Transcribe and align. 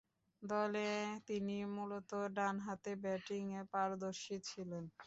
দলে 0.41 0.87
তিনি 1.27 1.55
মূলতঃ 1.75 2.13
ডানহাতে 2.35 2.91
ব্যাটিংয়ে 3.03 3.61
পারদর্শী 3.73 4.35
ছিলেন। 4.49 4.83